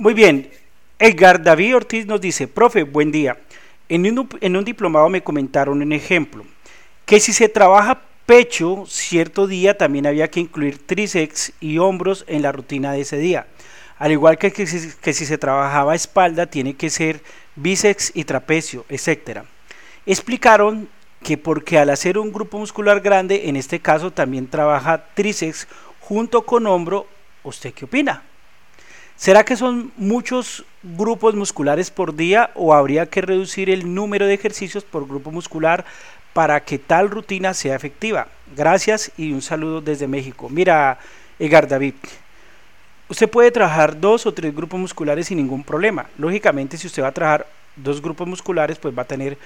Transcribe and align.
Muy 0.00 0.14
bien. 0.14 0.48
Edgar 1.00 1.42
David 1.42 1.74
Ortiz 1.74 2.06
nos 2.06 2.20
dice, 2.20 2.46
profe, 2.46 2.84
buen 2.84 3.10
día. 3.10 3.36
En 3.88 4.06
un, 4.06 4.28
en 4.40 4.56
un 4.56 4.64
diplomado 4.64 5.08
me 5.08 5.24
comentaron 5.24 5.82
un 5.82 5.92
ejemplo, 5.92 6.44
que 7.04 7.18
si 7.18 7.32
se 7.32 7.48
trabaja 7.48 8.02
pecho, 8.24 8.84
cierto 8.86 9.48
día 9.48 9.76
también 9.76 10.06
había 10.06 10.30
que 10.30 10.38
incluir 10.38 10.86
tríceps 10.86 11.52
y 11.60 11.78
hombros 11.78 12.24
en 12.28 12.42
la 12.42 12.52
rutina 12.52 12.92
de 12.92 13.00
ese 13.00 13.16
día. 13.18 13.48
Al 13.98 14.12
igual 14.12 14.38
que, 14.38 14.52
que, 14.52 14.68
si, 14.68 14.88
que 15.00 15.12
si 15.12 15.26
se 15.26 15.36
trabajaba 15.36 15.96
espalda, 15.96 16.46
tiene 16.46 16.74
que 16.74 16.90
ser 16.90 17.20
bíceps 17.56 18.12
y 18.14 18.22
trapecio, 18.22 18.84
etc. 18.88 19.40
Explicaron 20.06 20.88
que 21.24 21.38
porque 21.38 21.76
al 21.76 21.90
hacer 21.90 22.18
un 22.18 22.32
grupo 22.32 22.56
muscular 22.56 23.00
grande, 23.00 23.48
en 23.48 23.56
este 23.56 23.80
caso 23.80 24.12
también 24.12 24.46
trabaja 24.46 25.06
tríceps 25.14 25.66
junto 25.98 26.42
con 26.42 26.68
hombro, 26.68 27.08
¿usted 27.42 27.74
qué 27.74 27.84
opina? 27.84 28.22
¿Será 29.18 29.44
que 29.44 29.56
son 29.56 29.90
muchos 29.96 30.64
grupos 30.84 31.34
musculares 31.34 31.90
por 31.90 32.14
día 32.14 32.52
o 32.54 32.72
habría 32.72 33.06
que 33.06 33.20
reducir 33.20 33.68
el 33.68 33.92
número 33.92 34.26
de 34.26 34.34
ejercicios 34.34 34.84
por 34.84 35.08
grupo 35.08 35.32
muscular 35.32 35.84
para 36.32 36.60
que 36.60 36.78
tal 36.78 37.10
rutina 37.10 37.52
sea 37.52 37.74
efectiva? 37.74 38.28
Gracias 38.56 39.10
y 39.16 39.32
un 39.32 39.42
saludo 39.42 39.80
desde 39.80 40.06
México. 40.06 40.48
Mira, 40.48 41.00
Edgar 41.36 41.66
David, 41.66 41.94
usted 43.08 43.28
puede 43.28 43.50
trabajar 43.50 43.98
dos 43.98 44.24
o 44.24 44.32
tres 44.32 44.54
grupos 44.54 44.78
musculares 44.78 45.26
sin 45.26 45.38
ningún 45.38 45.64
problema. 45.64 46.06
Lógicamente, 46.16 46.78
si 46.78 46.86
usted 46.86 47.02
va 47.02 47.08
a 47.08 47.12
trabajar 47.12 47.48
dos 47.74 48.00
grupos 48.00 48.28
musculares, 48.28 48.78
pues 48.78 48.96
va 48.96 49.02
a 49.02 49.04
tener, 49.04 49.36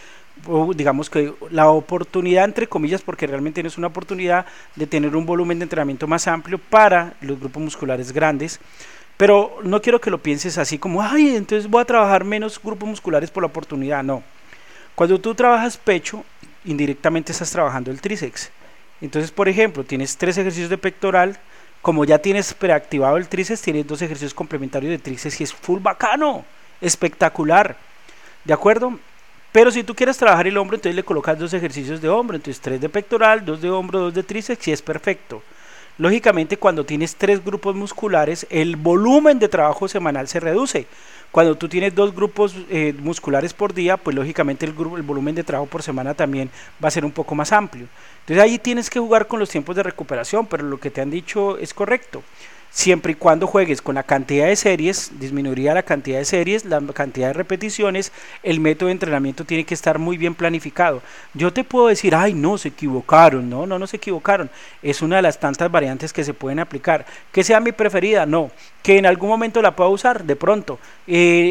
digamos 0.75 1.09
que 1.09 1.33
la 1.50 1.70
oportunidad, 1.70 2.45
entre 2.45 2.66
comillas, 2.66 3.00
porque 3.00 3.27
realmente 3.27 3.62
no 3.62 3.69
es 3.69 3.78
una 3.78 3.86
oportunidad 3.86 4.45
de 4.77 4.86
tener 4.86 5.16
un 5.16 5.25
volumen 5.25 5.59
de 5.59 5.62
entrenamiento 5.62 6.06
más 6.06 6.28
amplio 6.28 6.59
para 6.59 7.14
los 7.23 7.41
grupos 7.41 7.62
musculares 7.62 8.12
grandes. 8.12 8.61
Pero 9.16 9.59
no 9.62 9.80
quiero 9.80 10.01
que 10.01 10.11
lo 10.11 10.19
pienses 10.19 10.59
así 10.59 10.79
como, 10.79 11.02
ay, 11.02 11.37
entonces 11.37 11.70
voy 11.70 11.83
a 11.83 11.84
trabajar 11.84 12.25
menos 12.25 12.61
grupos 12.62 12.89
musculares 12.89 13.30
por 13.30 13.43
la 13.43 13.48
oportunidad. 13.48 14.03
No. 14.03 14.23
Cuando 14.95 15.20
tú 15.20 15.34
trabajas 15.34 15.77
pecho, 15.77 16.25
indirectamente 16.64 17.33
estás 17.33 17.51
trabajando 17.51 17.91
el 17.91 18.01
tríceps. 18.01 18.51
Entonces, 19.01 19.31
por 19.31 19.48
ejemplo, 19.48 19.84
tienes 19.84 20.17
tres 20.17 20.39
ejercicios 20.39 20.70
de 20.70 20.78
pectoral. 20.78 21.39
Como 21.81 22.05
ya 22.05 22.19
tienes 22.19 22.55
preactivado 22.55 23.17
el 23.17 23.28
tríceps, 23.28 23.62
tienes 23.62 23.86
dos 23.86 24.01
ejercicios 24.03 24.34
complementarios 24.34 24.91
de 24.91 24.98
tríceps 24.98 25.41
y 25.41 25.45
es 25.45 25.53
full 25.53 25.81
bacano, 25.81 26.45
espectacular. 26.81 27.77
¿De 28.45 28.53
acuerdo? 28.53 28.98
Pero 29.51 29.70
si 29.70 29.83
tú 29.83 29.95
quieres 29.95 30.17
trabajar 30.17 30.47
el 30.47 30.56
hombro, 30.56 30.77
entonces 30.77 30.95
le 30.95 31.03
colocas 31.03 31.39
dos 31.39 31.53
ejercicios 31.53 32.01
de 32.01 32.08
hombro. 32.08 32.36
Entonces, 32.36 32.61
tres 32.61 32.81
de 32.81 32.89
pectoral, 32.89 33.45
dos 33.45 33.61
de 33.61 33.70
hombro, 33.70 33.98
dos 33.98 34.14
de 34.14 34.23
tríceps 34.23 34.69
y 34.69 34.73
es 34.73 34.81
perfecto. 34.81 35.42
Lógicamente, 36.03 36.56
cuando 36.56 36.84
tienes 36.84 37.14
tres 37.14 37.45
grupos 37.45 37.77
musculares, 37.77 38.45
el 38.50 38.75
volumen 38.75 39.39
de 39.39 39.47
trabajo 39.47 39.86
semanal 39.86 40.27
se 40.27 40.41
reduce. 40.41 40.89
Cuando 41.33 41.56
tú 41.56 41.69
tienes 41.69 41.94
dos 41.94 42.14
grupos 42.14 42.55
eh, 42.70 42.94
musculares 42.98 43.55
por 43.55 43.72
día, 43.72 43.97
pues 43.97 44.14
lógicamente 44.14 44.66
el, 44.66 44.72
el, 44.72 45.02
volumen 45.02 45.34
de 45.34 45.42
trabajo 45.42 45.69
por 45.69 45.83
semana 45.83 46.12
también 46.12 46.50
va 46.83 46.89
a 46.89 46.91
ser 46.91 47.06
un 47.06 47.11
poco 47.11 47.34
más 47.34 47.52
amplio. 47.52 47.86
Entonces 48.20 48.44
ahí 48.44 48.58
tienes 48.58 48.91
que 48.91 49.00
jugar 49.00 49.27
con 49.27 49.41
los 49.41 49.48
tiempos 49.48 49.74
de 49.74 49.83
recuperación, 49.83 50.47
pero 50.47 50.62
lo 50.62 50.78
que 50.78 50.91
te 50.91 51.00
han 51.00 51.11
dicho 51.11 51.56
es 51.56 51.72
correcto 51.72 52.22
siempre 52.72 53.12
y 53.12 53.14
cuando 53.14 53.47
juegues 53.47 53.83
con 53.83 53.94
la 53.94 54.02
cantidad 54.02 54.47
de 54.47 54.56
series, 54.56 55.12
disminuiría 55.20 55.74
la 55.74 55.83
cantidad 55.83 56.19
de 56.19 56.24
series, 56.24 56.64
la 56.64 56.80
cantidad 56.94 57.28
de 57.28 57.34
repeticiones, 57.34 58.12
el 58.42 58.61
método 58.61 58.86
de 58.86 58.92
entrenamiento 58.92 59.44
tiene 59.44 59.64
que 59.64 59.74
estar 59.74 59.98
muy 59.98 60.17
bien 60.17 60.34
planificado. 60.34 61.02
Yo 61.34 61.52
te 61.52 61.64
puedo 61.64 61.89
decir, 61.89 62.14
ay, 62.14 62.33
no, 62.33 62.56
se 62.56 62.69
equivocaron, 62.69 63.48
no, 63.48 63.67
no, 63.67 63.78
no 63.78 63.86
se 63.86 63.98
equivocaron, 63.98 64.50
es 64.83 65.02
una 65.02 65.17
de 65.17 65.22
las 65.22 65.39
tantas 65.39 65.70
variantes 65.70 66.12
que 66.12 66.24
se 66.24 66.34
pueden 66.34 66.58
aplicar. 66.58 67.05
Que 67.30 67.44
sea 67.44 67.61
mi 67.61 67.72
preferida, 67.72 68.24
no, 68.24 68.50
que 68.83 68.96
en 68.96 69.06
algún 69.06 69.28
momento 69.28 69.61
la 69.61 69.77
pueda 69.77 69.91
usar, 69.91 70.24
de 70.24 70.36
pronto, 70.36 70.78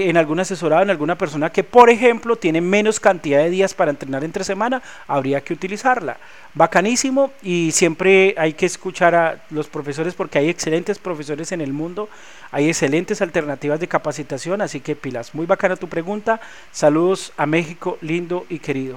en 0.10 0.18
algún 0.18 0.40
asesorado, 0.40 0.84
en 0.84 0.90
alguna 0.90 1.18
persona 1.18 1.50
que, 1.52 1.64
por 1.64 1.90
ejemplo, 1.90 2.36
tiene 2.36 2.62
menos 2.62 3.00
cantidad 3.00 3.40
de 3.40 3.50
días 3.50 3.74
para 3.74 3.92
entrenar 3.92 4.24
entre 4.24 4.44
semana, 4.44 4.82
habría 5.08 5.42
que 5.42 5.54
utilizarla. 5.54 6.18
Bacanísimo 6.54 7.32
y 7.42 7.72
siempre 7.72 8.36
hay 8.38 8.54
que 8.54 8.66
escuchar 8.66 9.16
a 9.16 9.44
los 9.52 9.68
profesores 9.68 10.14
porque 10.14 10.40
hay 10.40 10.50
excelentes 10.50 11.00
profesores 11.00 11.52
en 11.52 11.62
el 11.62 11.74
mundo. 11.74 12.10
Hay 12.52 12.68
excelentes 12.68 13.22
alternativas 13.22 13.80
de 13.80 13.88
capacitación, 13.88 14.62
así 14.62 14.82
que 14.82 14.96
pilas. 14.96 15.34
Muy 15.34 15.46
bacana 15.46 15.78
tu 15.78 15.88
pregunta. 15.88 16.42
Saludos 16.72 17.32
a 17.38 17.46
México, 17.46 17.98
lindo 18.02 18.46
y 18.50 18.60
querido. 18.60 18.90